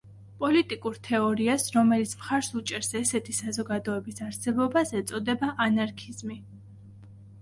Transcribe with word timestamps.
პოლიტიკურ 0.43 0.95
თეორიას, 1.07 1.65
რომელიც 1.75 2.15
მხარს 2.21 2.49
უჭერს 2.61 2.89
ესეთი 3.01 3.37
საზოგადოების 3.41 4.25
არსებობას 4.29 4.95
ეწოდება 5.01 5.55
ანარქიზმი. 5.67 6.41